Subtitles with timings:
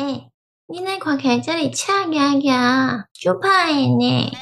[0.00, 0.30] 哎，
[0.66, 4.32] 你那看起来这里恰牙牙，就怕呢？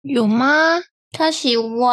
[0.00, 0.80] 有吗？
[1.12, 1.90] 他是我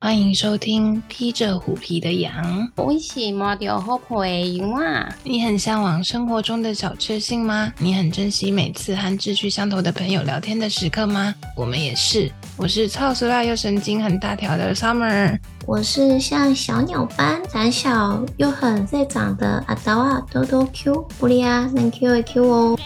[0.00, 2.68] 欢迎收听披着虎皮的羊。
[2.76, 5.08] 我是摸到好婆的羊啊！
[5.22, 7.72] 你很向往生活中的小确幸吗？
[7.78, 11.32] 你很珍惜每次和志趣相投的朋友聊天的时刻吗？
[11.56, 12.28] 我们也是。
[12.56, 22.78] 我是超熟辣又神经很大条的 Summer，我是像小鸟般胆小又很在长的阿刀啊，多多 Q 不利啊，能 Q 一 Q 哦。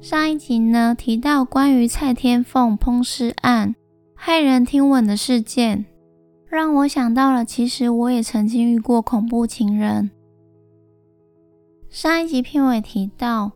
[0.00, 3.74] 上一集呢提到关于蔡天凤烹尸案
[4.16, 5.86] 骇人听闻的事件，
[6.46, 10.10] 让我想到了，其实我也曾经遇过恐怖情人。
[11.88, 13.52] 上一集片尾提到，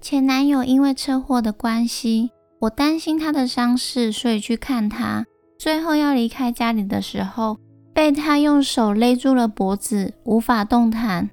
[0.00, 2.30] 前男友因为车祸的关系，
[2.60, 5.26] 我担心他的伤势，所以去看他。
[5.58, 7.58] 最后要离开家里的时候，
[7.92, 11.30] 被他用手勒住了脖子，无法动弹。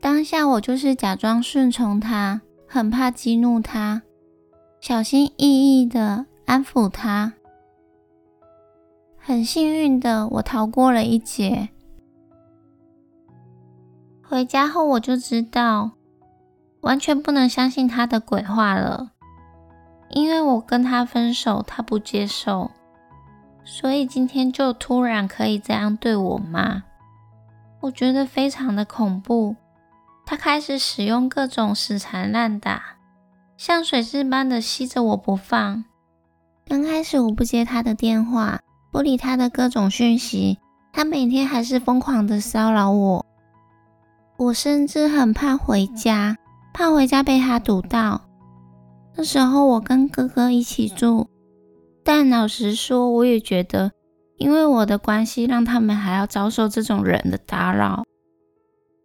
[0.00, 2.42] 当下我就是假装顺从他。
[2.68, 4.02] 很怕激怒他，
[4.80, 7.32] 小心翼翼的安抚他。
[9.16, 11.68] 很幸运的，我逃过了一劫。
[14.20, 15.92] 回家后，我就知道
[16.80, 19.10] 完全不能相信他的鬼话了，
[20.10, 22.70] 因为我跟他分手，他不接受，
[23.64, 26.84] 所以今天就突然可以这样对我吗？
[27.80, 29.56] 我觉得非常的恐怖。
[30.24, 32.96] 他开始使用各种死缠烂打，
[33.56, 35.84] 像水蛭般的吸着我不放。
[36.66, 38.58] 刚开始我不接他的电话，
[38.90, 40.58] 不理他的各种讯息，
[40.92, 43.24] 他每天还是疯狂的骚扰我。
[44.36, 46.36] 我甚至很怕回家，
[46.76, 48.20] 怕回家被他堵到。
[49.16, 51.26] 那时候我跟哥哥一起住，
[52.04, 53.92] 但老实说，我也觉得，
[54.36, 58.04] 因为我的关系，让他们还要遭受这种人的打扰。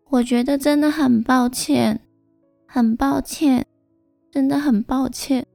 [0.09, 2.02] 我觉得真的很抱歉，
[2.67, 3.66] 很抱歉，
[4.29, 5.47] 真的很抱歉。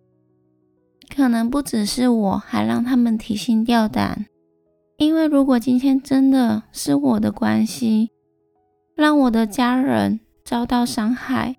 [1.14, 4.24] 可能不只是我，还让他们提心吊胆。
[4.96, 8.08] 因为如果今天真的是我的关系，
[8.94, 11.56] 让我的家人遭到伤害，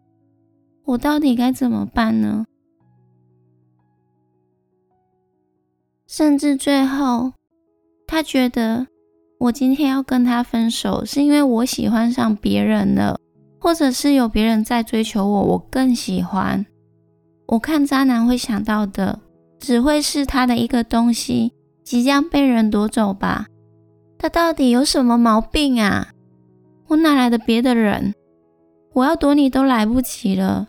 [0.88, 2.46] 我到底该怎么办呢？
[6.08, 7.34] 甚至最后，
[8.08, 8.88] 他觉得。
[9.40, 13.20] 我今天要跟他分手，是因为我喜欢上别人了，
[13.60, 16.66] 或者是有别人在追求我，我更喜欢。
[17.46, 19.20] 我看渣男会想到的，
[19.60, 21.54] 只会是他的一个东西
[21.84, 23.46] 即将被人夺走吧？
[24.18, 26.08] 他到底有什么毛病啊？
[26.88, 28.16] 我哪来的别的人？
[28.94, 30.68] 我要躲你都来不及了，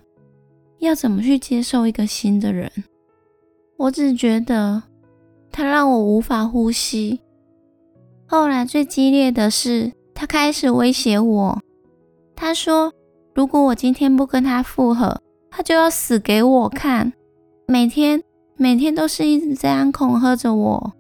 [0.79, 2.71] 要怎么去接受一个新的人？
[3.77, 4.83] 我只觉得
[5.51, 7.21] 他让我无法呼吸。
[8.27, 11.63] 后来最激烈的是，他开始威胁我。
[12.37, 12.93] 他说
[13.35, 17.13] ：“如果我今天不跟他复合，他就要死给我看。”
[17.67, 18.23] 每天
[18.57, 20.93] 每天都是一直这样恐吓着我。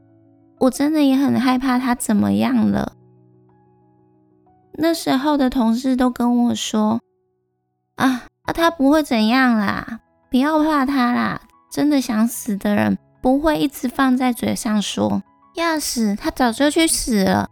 [0.58, 2.92] 我真的也很害怕他怎么样了。
[4.72, 7.00] 那时候的同事都跟我说
[7.96, 10.00] ：“啊，那他不会怎样啦，
[10.30, 11.42] 不要怕他啦。
[11.70, 15.22] 真的想死的人不会一直放在嘴上说。”
[15.54, 17.50] 要死，他早就去死了。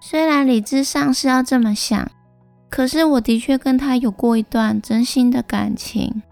[0.00, 2.10] 虽然理智上是要这么想，
[2.68, 6.22] 可是我的确跟他有过一段真心的感情。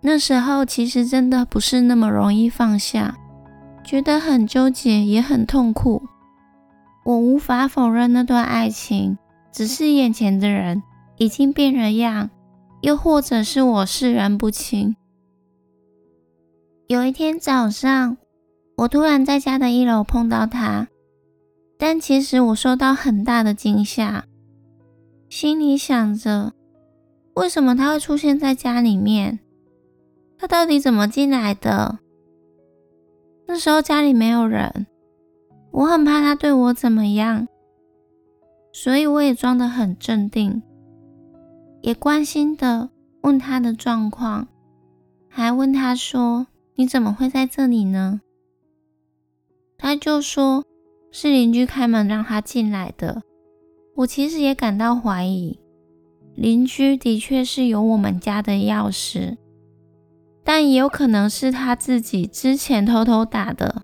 [0.00, 3.14] 那时候其实真的不是那么容易放下，
[3.84, 6.02] 觉得很纠结，也很痛苦。
[7.04, 9.16] 我无法否认那段爱情，
[9.52, 10.82] 只是眼前的人
[11.18, 12.30] 已经变了样，
[12.84, 14.94] 又或者是我视人不清。
[16.86, 18.16] 有一天早上。
[18.76, 20.88] 我突然在家的一楼碰到他，
[21.78, 24.24] 但其实我受到很大的惊吓，
[25.28, 26.54] 心里想着
[27.34, 29.38] 为什么他会出现在家里面？
[30.36, 32.00] 他到底怎么进来的？
[33.46, 34.88] 那时候家里没有人，
[35.70, 37.46] 我很怕他对我怎么样，
[38.72, 40.60] 所以我也装得很镇定，
[41.84, 42.88] 也关心的
[43.20, 44.48] 问他的状况，
[45.28, 46.46] 还问他说
[46.76, 48.22] ：“你怎么会在这里呢？”
[49.76, 50.64] 他就说
[51.12, 53.22] 是邻居开门让他进来的。
[53.96, 55.60] 我其实也感到怀疑，
[56.34, 59.36] 邻居的确是有我们家的钥匙，
[60.42, 63.82] 但也有可能是他自己之前偷偷打的。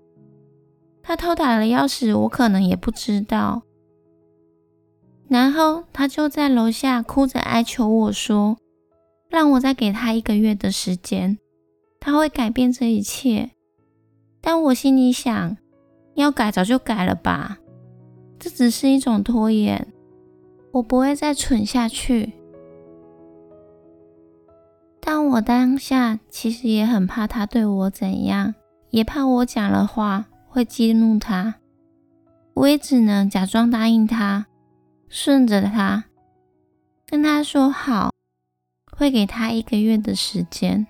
[1.03, 3.61] 他偷打了钥匙，我可能也不知道。
[5.31, 8.57] 然后他就在楼下哭着哀求我说，
[9.29, 11.37] 让我再给他一个月的时间，
[12.01, 13.51] 他会改变这一切。
[14.41, 15.57] 但我心里想。
[16.15, 17.57] 要改早就改了吧。
[18.37, 19.87] 这只是一种拖延，
[20.73, 22.33] 我不会再蠢下去。
[24.99, 28.53] 但我当下其实也很怕他对我怎样，
[28.89, 31.55] 也怕我讲了话会激怒他。
[32.55, 34.47] 我也只能假装答应他，
[35.13, 36.05] 顺着他，
[37.05, 38.11] 跟他说好，
[38.97, 40.87] 会给他一个月的时间。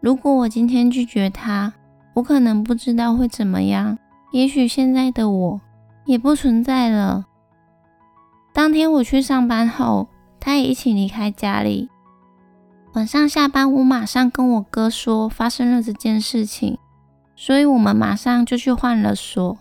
[0.00, 1.72] 如果我今天拒绝他，
[2.12, 3.98] 我可能不知道会怎么样。
[4.32, 5.60] 也许现在的我。
[6.04, 7.24] 也不存在了。
[8.52, 10.06] 当天我去上班后，
[10.38, 11.88] 他也一起离开家里。
[12.92, 16.78] 晚上下班，我马上跟我哥说发生了这件事情，
[17.34, 19.56] 所以我们马上就去换了锁。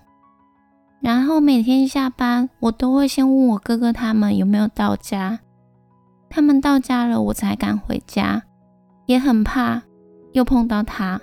[1.04, 5.42] 然后每天下班，我都会先问我哥哥他们有没有到家。
[6.30, 8.44] 他们到家了，我才敢回家，
[9.06, 9.82] 也很怕
[10.32, 11.20] 又碰到他。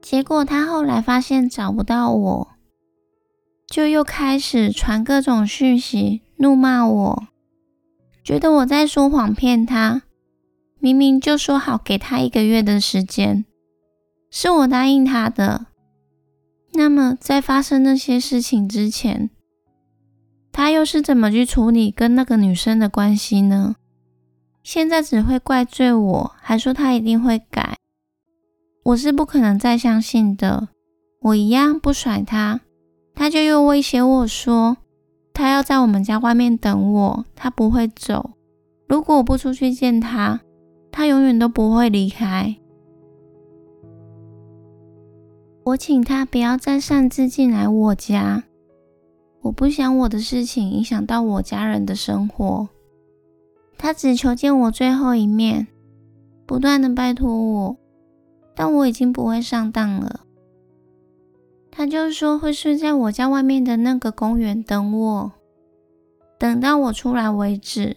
[0.00, 2.48] 结果他后来发现找不到我，
[3.66, 7.24] 就又开始传各种讯息，怒骂我，
[8.24, 10.00] 觉得我在说谎骗他。
[10.78, 13.44] 明明就说好给他一个月的时间，
[14.30, 15.66] 是我答应他的。
[16.74, 19.30] 那么在发生那些事情之前，
[20.50, 23.76] 他又是怎么去处理跟那个女生的关系呢？
[24.62, 27.76] 现在只会怪罪我，还说他一定会改。
[28.84, 30.68] 我是不可能再相信的。
[31.20, 32.60] 我一样不甩他，
[33.14, 34.76] 他就又威胁我说，
[35.34, 38.30] 他要在我们家外面等我，他不会走。
[38.88, 40.40] 如果我不出去见他，
[40.90, 42.56] 他永远都不会离开。
[45.64, 48.42] 我请他不要再擅自进来我家，
[49.42, 52.68] 我不想我的事情影响到我家人的生活。
[53.78, 55.68] 他只求见我最后一面，
[56.46, 57.76] 不断的拜托我。
[58.54, 60.20] 但我已经不会上当了。
[61.70, 65.32] 他就说会睡在我家外面的那个公园等我，
[66.38, 67.96] 等到我出来为止。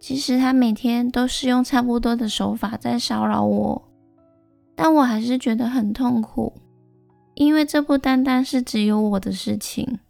[0.00, 3.82] 其实他每天都是用差不多的手法在骚扰我，
[4.74, 6.52] 但我还是觉得很痛苦，
[7.38, 10.00] 因为这不单单是只有我的事情。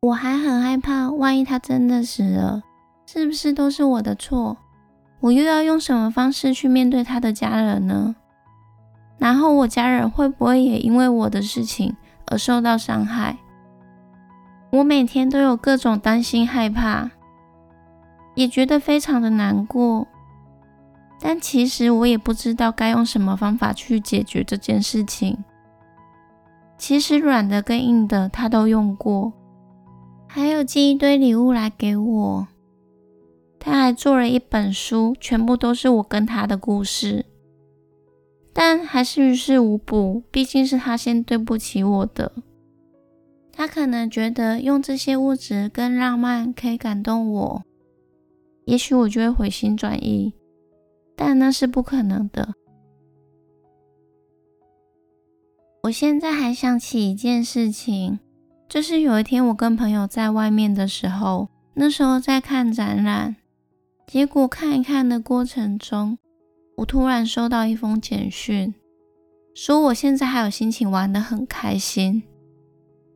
[0.00, 2.62] 我还很害怕，万一他真的死了，
[3.04, 4.56] 是不是都是我的错？
[5.20, 8.16] 我又要用什么方式去面对他的家人呢？
[9.18, 11.94] 然后我家人会不会也因为我的事情
[12.28, 13.36] 而受到伤害？
[14.70, 17.10] 我每天都有各种担心、害怕，
[18.34, 20.08] 也觉得非常的难过。
[21.20, 25.44] 但其实我也不知道该用什么方法去解决这件事情。
[26.80, 29.34] 其实软的跟硬的他都用过，
[30.26, 32.48] 还有寄一堆礼物来给我。
[33.58, 37.26] 他还做了一本书，全部都是我跟他的故事。
[38.54, 42.32] 但还是于事无补，毕竟是他先对不起我的。
[43.52, 47.62] 他可能觉得用这些物质跟浪漫可以感动我，
[48.64, 50.32] 也许我就会回心转意，
[51.14, 52.54] 但那是不可能的。
[55.82, 58.18] 我现在还想起一件事情，
[58.68, 63.36] 就是有一天我跟朋友在外面的时候，那时候在看展览，
[64.06, 66.18] 结果看一看的过程中。
[66.76, 68.74] 我突然收到一封简讯，
[69.54, 72.22] 说我现在还有心情玩得很开心。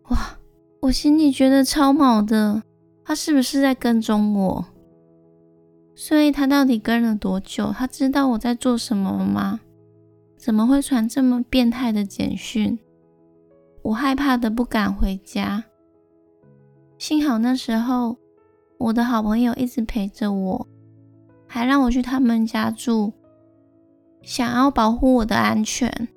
[0.08, 0.38] 哇，
[0.80, 2.62] 我心里觉得超毛的，
[3.04, 4.64] 他是不是在跟踪我？
[5.94, 7.72] 所以他到底跟了多久？
[7.72, 9.60] 他知道我在做什么吗？
[10.44, 12.78] 怎么会传这么变态的简讯？
[13.80, 15.64] 我害怕的不敢回家。
[16.98, 18.18] 幸好那时候
[18.76, 20.68] 我的好朋友一直陪着我，
[21.46, 23.14] 还让我去他们家住。
[24.20, 26.08] 想要保护我的安全，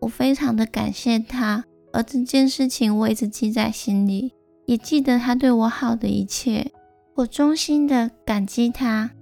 [0.00, 1.64] 我非常的感谢他，
[1.94, 4.34] 而这件事情我一直记在心里，
[4.66, 6.70] 也记得他对我好的一切，
[7.14, 9.12] 我衷心的感激他。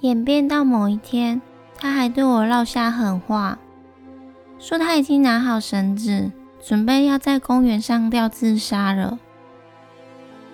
[0.00, 1.40] 演变到某一天，
[1.78, 3.58] 他还对我撂下狠话，
[4.58, 6.30] 说他已经拿好绳子，
[6.62, 9.18] 准备要在公园上吊自杀了。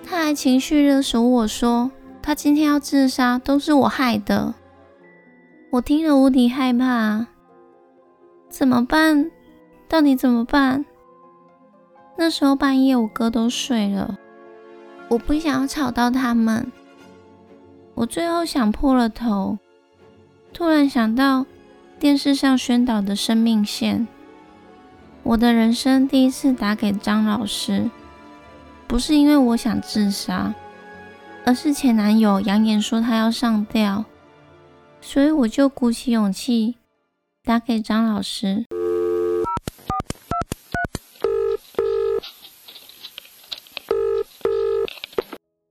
[0.04, 1.90] 他还情绪勒索我说。
[2.24, 4.54] 他今天要自杀，都是我害的。
[5.70, 7.26] 我听了无敌害怕，
[8.48, 9.28] 怎么办？
[9.88, 10.84] 到底怎么办？
[12.16, 14.18] 那时候半夜，我哥都睡了，
[15.08, 16.70] 我不想要吵到他们。
[17.94, 19.58] 我最后想破了头，
[20.52, 21.46] 突然想到
[21.98, 24.06] 电视上宣导的生命线。
[25.22, 27.90] 我的人生第一次打给张老师，
[28.86, 30.54] 不是因为我想自杀。
[31.44, 34.04] 而是前男友扬言说他要上吊，
[35.00, 36.76] 所以我就鼓起勇气
[37.42, 38.64] 打给张老师。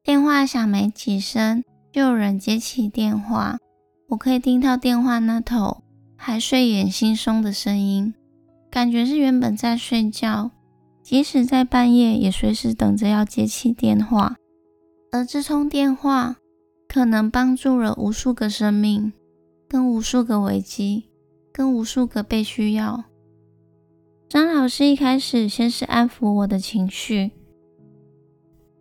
[0.04, 3.58] 电话响没几声，就有人接起电话。
[4.10, 5.84] 我可以听到电话那头
[6.16, 8.14] 还睡眼惺忪的声音，
[8.70, 10.52] 感觉是原本在睡觉，
[11.02, 14.36] 即使在半夜也随时等着要接起电话。
[15.12, 16.38] 而这通电话
[16.88, 19.12] 可能帮助了无数个生命，
[19.68, 21.06] 跟无数个危机，
[21.52, 23.06] 跟无数个被需要。
[24.30, 27.32] 张老师一开始先是安抚我的情绪，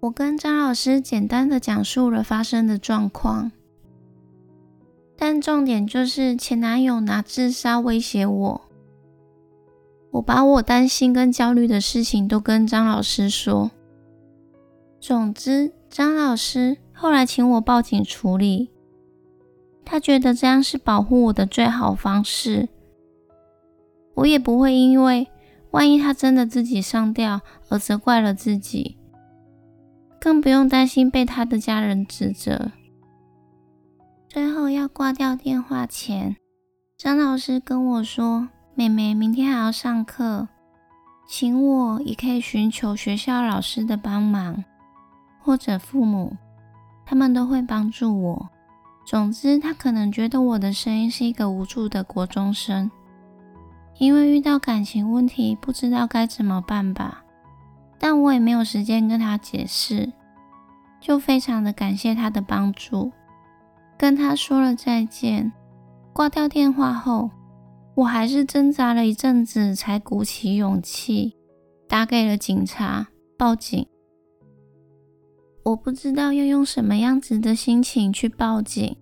[0.00, 3.52] 我跟张老师简单的讲述了发生的状况，
[5.16, 8.61] 但重点就是前男友拿自杀威胁我。
[10.12, 13.71] 我把我担心跟焦虑的事情都跟张老师说。
[15.00, 15.73] 总之。
[15.90, 18.71] 张老师后来请我报警处理，
[19.85, 22.69] 他觉得这样是保护我的最好方式。
[24.14, 25.26] 我也不会因为
[25.73, 27.40] 万一他真的自己上吊
[27.71, 28.99] 而责怪了自己，
[30.21, 32.71] 更不用担心被他的家人指责。
[34.29, 36.37] 最后要挂掉电话前，
[36.99, 40.47] 张老师跟我说：“妹妹，明天还要上课，
[41.27, 44.62] 请我也可以寻求学校老师的帮忙。”
[45.43, 46.37] 或者父母，
[47.07, 48.49] 他们都会帮助我。
[49.07, 52.91] 总之，他可能觉得我的声音是一个无助的国中生，
[53.99, 57.25] 因为遇到感情问题不知道该怎么办吧。
[58.02, 60.11] 但我也没有时间跟他解释，
[61.00, 63.12] 就非常的感谢他的帮助，
[63.99, 65.52] 跟他说了再见。
[66.14, 67.30] 挂掉电话后，
[67.95, 71.37] 我还是挣扎了一阵子，才鼓起勇气
[71.87, 73.87] 打给了警察报警。
[75.62, 78.97] 我不知道要用什么样子的心情去报警。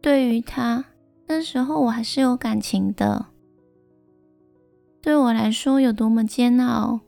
[0.00, 0.86] 对于他，
[1.26, 3.26] 那时候我还是有感情的。
[5.00, 7.00] 对我来说有多么煎熬，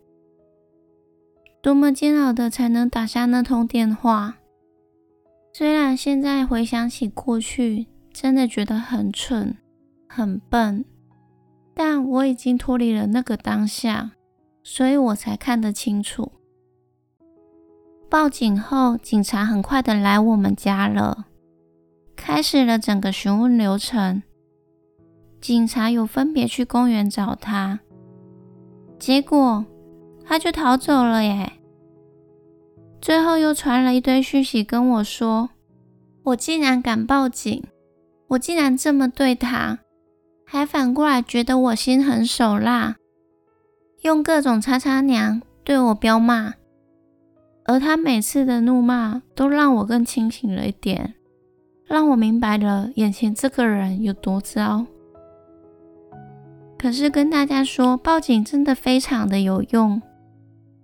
[1.67, 4.37] 多么煎熬的才能打下那通电话。
[5.53, 9.57] 虽然现在回想起过去，真的觉得很蠢、
[10.09, 10.85] 很笨，
[11.75, 14.13] 但我已经脱离了那个当下，
[14.63, 16.31] 所以我才看得清楚。
[18.09, 21.27] 报警后，警察很快的来我们家了，
[22.15, 24.23] 开始了整个询问流程。
[25.41, 27.81] 警察有分别去公园找他，
[29.01, 29.67] 结果
[30.25, 31.55] 他就逃走了耶。
[33.07, 35.51] 最后又传了一堆讯息跟我说，
[36.25, 37.63] 我竟然敢报警，
[38.27, 39.79] 我竟然这么对他，
[40.45, 42.97] 还反过来觉得我心狠手辣，
[44.03, 46.55] 用各种叉叉娘对我彪骂。
[47.67, 51.15] 而他每次的怒骂都让我更清醒了一点，
[51.85, 54.85] 让我明白了眼前这个人有多糟。
[56.77, 60.03] 可是跟大家说，报警真的非常的有用，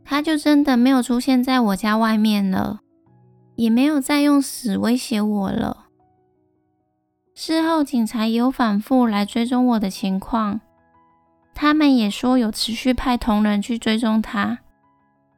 [0.04, 2.80] 他就真的没有出现在我家外面了，
[3.56, 5.86] 也没有再用死威胁我了。
[7.34, 10.60] 事后警察也有反复来追踪我的情况，
[11.54, 14.58] 他们也说有持续派同仁去追踪他。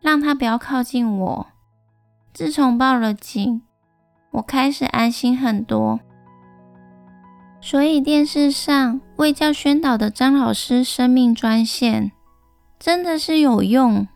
[0.00, 1.46] 让他不要靠近我。
[2.34, 3.62] 自从报了警，
[4.32, 5.98] 我开始安心很多。
[7.58, 12.12] 所以电视上为教宣导的张老师生命专线
[12.78, 14.06] 真的是有用。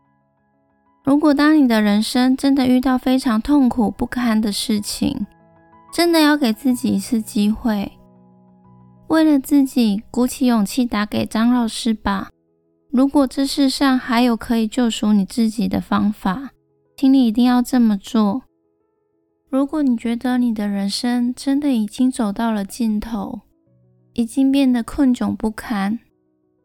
[1.08, 5.26] 如果当你的人生真的遇到非常痛苦不堪的事情，
[5.90, 7.90] 真的要给自己一次机会，
[9.06, 12.28] 为了自己鼓起勇气打给张老师吧。
[12.92, 16.50] 如果这世上还有可以救赎你自己的方法，
[16.94, 18.42] 请你一定要这么做。
[19.48, 23.40] 如果你觉得你的人生真的已经走到了尽头，
[24.12, 26.00] 已经变得困窘不堪，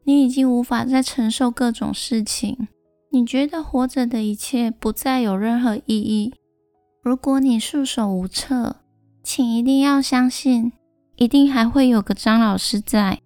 [0.03, 2.67] 你已经无法再承受各种事情，
[3.13, 6.33] 你觉得活着的一切不再有任何意义。
[7.03, 8.77] 如果你束手无策，
[9.21, 10.73] 请一定要相信，
[11.15, 13.19] 一定还会有个张老师在。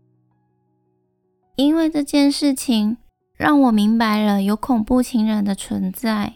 [1.56, 2.98] 因为这件事情
[3.38, 6.34] 让我明白了有恐怖情人的存在。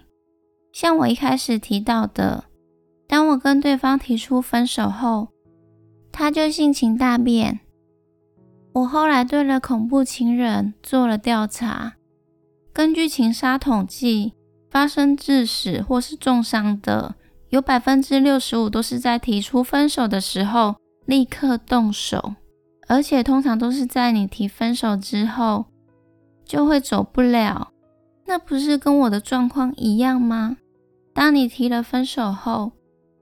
[0.72, 2.46] 像我一开始提到的，
[3.06, 5.28] 当我跟对方提出分手后，
[6.10, 7.60] 他就性情大变。
[8.72, 11.96] 我后来对了恐怖情人做了调查，
[12.74, 14.34] 根据情杀统计，
[14.70, 17.16] 发生致死或是重伤的，
[17.50, 20.76] 有百分之六十五都是在提出分手的时候
[21.06, 22.36] 立刻动手。
[22.88, 25.66] 而且通常都是在你提分手之后
[26.44, 27.72] 就会走不了，
[28.26, 30.58] 那不是跟我的状况一样吗？
[31.14, 32.74] 当你提了分手后，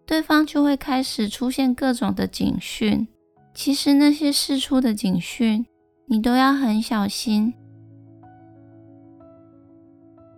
[0.07, 3.07] 对方就会开始出现各种的警讯，
[3.53, 5.63] 其实那些事出的警讯，
[6.07, 7.53] 你都要很小心。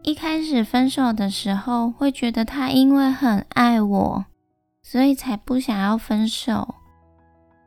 [0.03, 4.25] 一开始分手的时候，会觉得他因为很爱我，
[4.81, 6.75] 所以才不想要分手，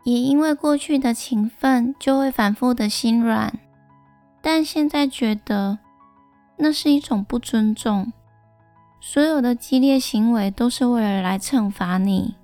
[0.03, 3.57] 也因为过去的情分，就会反复的心软。
[4.43, 5.79] 但现在觉得
[6.59, 8.13] 那是一种不尊重，
[9.01, 12.35] 所有的激烈行为都是为了来惩罚你。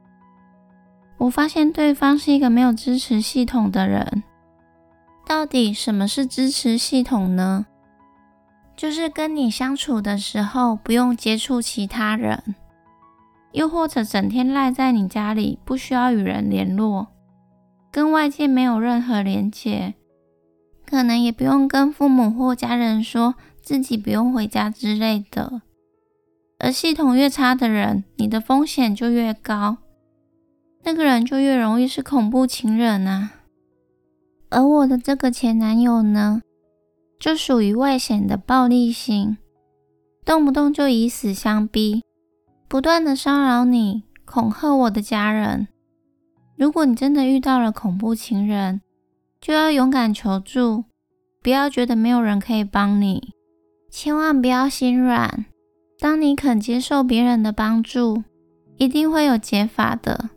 [1.19, 4.23] 我发现对方是一个没有支持系统的人。
[5.27, 7.67] 到底什么是支持系统呢？
[8.81, 12.55] 就是跟你相处的时候不用接触其他人，
[13.53, 17.09] 又或者整天赖在你家里，不需要与人联络，
[17.93, 19.93] 跟外界没有任何连接，
[20.87, 25.61] 可能也不用跟父母或家人说自己不用回家之类的。
[26.59, 29.77] 而系统越差的人，你的风险就越高，
[30.85, 33.33] 那个人就越容易是恐怖情人啊。
[34.49, 36.41] 而我的这个前男友呢？
[37.21, 39.37] 就属于外显的暴力型，
[40.25, 42.03] 动不动就以死相逼，
[42.67, 45.69] 不断的骚扰你，恐吓我的家人。
[46.57, 48.81] 如果你真的遇到了恐怖情人，
[49.39, 50.85] 就要勇敢求助，
[51.43, 53.35] 不要觉得没有人可以帮你，
[53.91, 55.45] 千万不要心软。
[55.99, 58.23] 当你肯接受别人的帮助，
[58.79, 60.31] 一定会有解法的。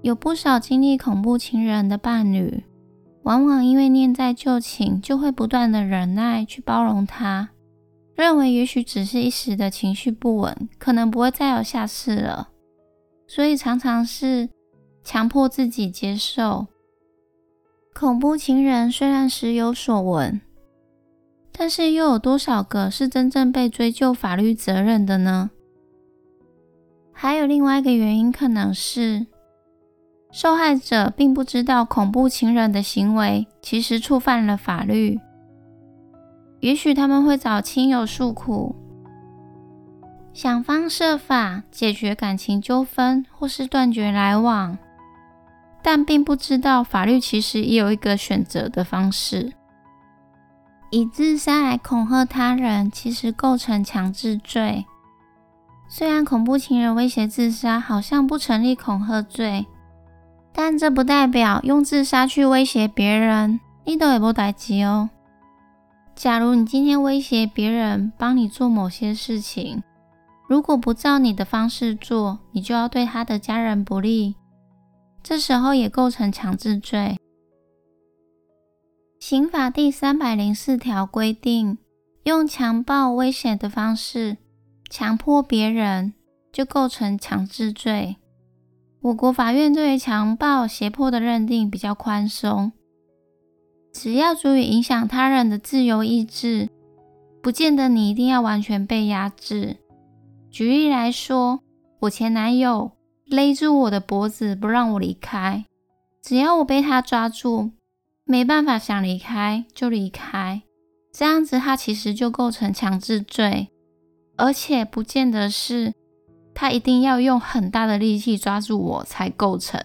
[0.00, 2.64] 有不少经历恐怖情人的伴侣。
[3.26, 7.48] 往往因为念在旧情，就会不断的忍耐去包容他，
[8.14, 12.50] 认为也许只是一时的情绪不稳，可能不会再有下次了，
[13.26, 14.48] 所以常常是
[15.02, 16.68] 强迫自己接受。
[17.92, 20.40] 恐怖情人虽然时有所闻，
[21.50, 25.50] 但是又有多少个是真正被追究法律责任的呢？
[27.12, 29.26] 还有另外一个原因，可能是。
[30.36, 35.18] 受害者并不知道恐怖情人的行为其实触犯了法律，
[36.60, 38.76] 也许他们会找亲友诉苦，
[40.34, 44.76] 想方设法解决感情纠纷或是断绝来往，
[45.82, 49.54] 但并不知道法律其实也有一个选择的方式。
[50.90, 54.84] 以自杀来恐吓他人，其实构成强制罪。
[55.88, 59.64] 虽然恐怖情人威胁自杀好像不成立恐吓罪。
[60.58, 65.10] 但这不代表用自杀去威胁别人，你都也不代机哦。
[66.14, 69.82] 假如你今天威胁别人帮你做某些事情，
[70.48, 74.34] 如果不照你的方式做，你就要对他的家人不利，
[75.22, 77.18] 这时候也构成强制罪。
[79.20, 81.76] 刑法第三百零四条规定，
[82.22, 84.38] 用强暴、威胁的方式
[84.88, 86.14] 强迫别人，
[86.50, 88.16] 就构成强制罪。
[89.06, 92.72] 我国法院对于强暴、胁迫的认定比较宽松，
[93.92, 96.68] 只要足以影响他人的自由意志，
[97.40, 99.76] 不见得你一定要完全被压制。
[100.50, 101.60] 举例来说，
[102.00, 102.90] 我前男友
[103.26, 105.64] 勒住我的脖子不让我离开，
[106.20, 107.70] 只要我被他抓住，
[108.24, 110.62] 没办法想离开就离开，
[111.12, 113.68] 这样子他其实就构成强制罪，
[114.36, 115.92] 而且不见得是。
[116.58, 119.78] 他一定要用很大的力气抓住我才构成，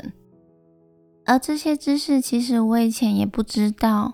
[1.26, 4.14] 而这些知识其实我以前也不知道。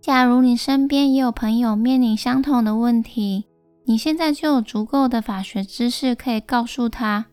[0.00, 3.44] 假如你身边也有朋友面临相同的问题，
[3.84, 7.26] 你现在就有足够的法学知识可以告诉他，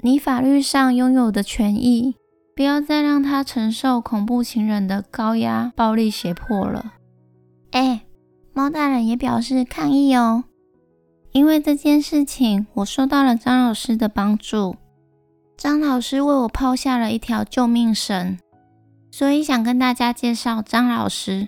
[0.00, 2.16] 你法律上拥有的权益，
[2.56, 6.94] 不要再让他承受恐怖情人的高压、暴力胁迫了。
[7.70, 8.00] 哎，
[8.52, 10.42] 猫大人也表示抗议哦。
[11.38, 14.74] 因为这件事情，我受到了张老师的帮助。
[15.56, 18.40] 张老师为我抛下了一条救命绳，
[19.12, 21.46] 所以想跟大家介绍张老师。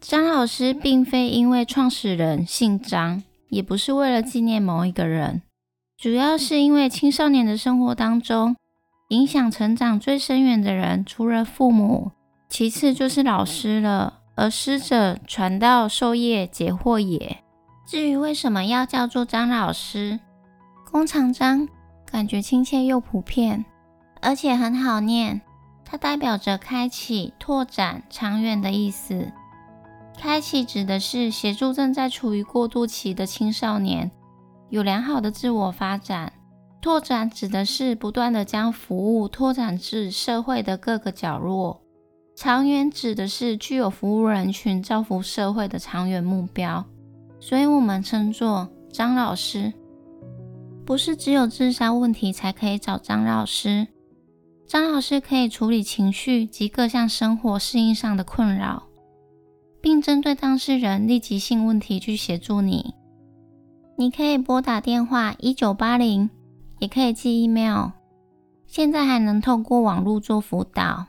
[0.00, 5.42] 张老师并非因为创始人姓张，也不是为了纪念某一个人，
[5.98, 8.56] 主要是因为青少年的生活当中，
[9.10, 12.12] 影响成长最深远的人，除了父母，
[12.48, 14.20] 其次就是老师了。
[14.34, 17.43] 而师者，传道授业解惑也。
[17.86, 20.18] 至于为什么要叫做张老师，
[20.90, 21.68] 弓长张，
[22.06, 23.64] 感觉亲切又普遍，
[24.22, 25.42] 而且很好念。
[25.84, 29.30] 它代表着开启、拓展、长远的意思。
[30.18, 34.10] 开启指的是协助正在处于过渡期的青少年
[34.70, 36.32] 有良好的自我发展；
[36.80, 41.82] 拓展指的是不断的将服务拓展至社会的各个角落；
[42.34, 46.86] 长远指的是具有服务人群、造福社会的长远目标。
[47.44, 49.70] 所以，我们称作张老师，
[50.86, 53.86] 不是只有自杀问题才可以找张老师。
[54.66, 58.84] 张老师可以处理情绪及各项生活适应上的困扰，
[59.82, 62.94] 并针对当事人立即性问题去协助你。
[63.98, 66.30] 你可以拨打电话一九八零，
[66.78, 67.90] 也可以寄 email。
[68.66, 71.08] 现在还能透过网络做辅导。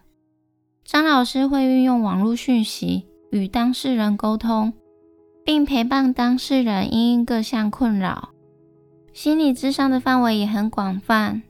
[0.84, 4.74] 张老师会运用网络讯息与当事人沟通，
[5.46, 8.30] 并陪伴当事人因各项困扰。
[9.14, 11.42] 心理智商的范围也很广泛，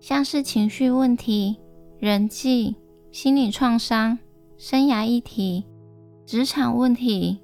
[0.00, 1.58] 像是情绪问题、
[1.98, 2.76] 人际、
[3.10, 4.18] 心理创伤、
[4.56, 5.66] 生涯议题、
[6.24, 7.40] 职场问题，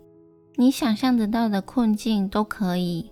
[0.55, 3.11] 你想象得到的困境都可以。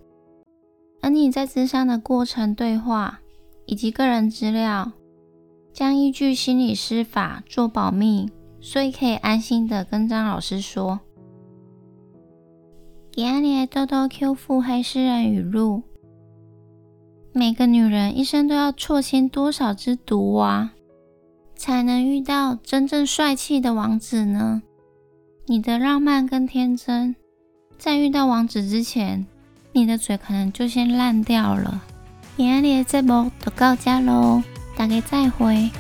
[1.03, 3.21] 而你在智商的过程对话
[3.67, 4.93] 以及个人资料。
[5.73, 8.31] 将依据心理师法做保密，
[8.63, 11.01] 所以可以安心的跟张老师说。
[13.17, 15.83] 给安妮豆豆 Q 腹黑诗人语录：
[17.33, 20.73] 每个女人一生都要错亲多少只毒蛙，
[21.55, 24.61] 才能遇到真正帅气的王子呢？
[25.47, 27.17] 你的浪漫跟天真，
[27.79, 29.27] 在遇到王子之前，
[29.73, 31.83] 你的嘴可能就先烂掉了。
[32.37, 34.43] 给安妮这波就到家喽。
[34.77, 35.71] 大概再会。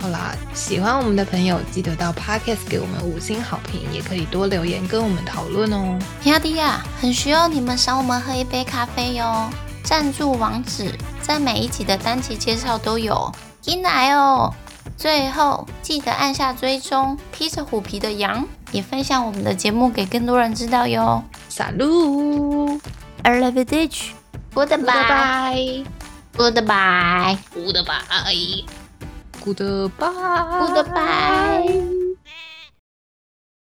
[0.00, 5.98] 好啦，喜欢我们的朋友记得到 Podcast 给我们五星好评，也可以多留言跟我们讨论哦。
[6.24, 9.50] 亚迪亚，很需要你们赏我们喝一杯咖啡哟！
[9.84, 14.50] 赞助网址在每一集的单集介绍都有，进来哦！
[14.96, 21.22] 最后记得按下追踪，披着虎皮的羊也分享我们的节目给更多人知道哟。
[21.50, 22.80] 撒路
[23.22, 24.12] ，I love you, ditch。
[24.54, 25.84] Goodbye.
[26.36, 27.36] Goodbye.
[27.54, 28.79] Goodbye.
[29.44, 30.72] Goodbye.
[30.74, 31.99] Goodbye.